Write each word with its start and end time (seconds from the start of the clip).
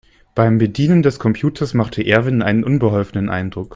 Beim 0.33 0.57
Bedienen 0.57 1.03
des 1.03 1.19
Computers 1.19 1.75
machte 1.75 2.03
Erwin 2.03 2.41
einen 2.41 2.63
unbeholfenen 2.63 3.29
Eindruck. 3.29 3.69